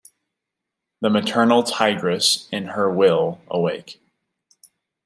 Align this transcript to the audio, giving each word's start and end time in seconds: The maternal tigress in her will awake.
The 1.01 1.11
maternal 1.11 1.61
tigress 1.61 2.47
in 2.51 2.69
her 2.69 2.89
will 2.89 3.39
awake. 3.51 4.01